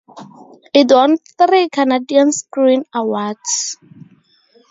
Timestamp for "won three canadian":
0.89-2.31